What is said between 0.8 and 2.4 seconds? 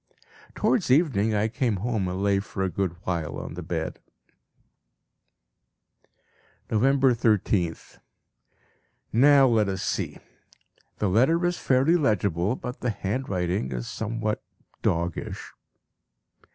evening I came home and lay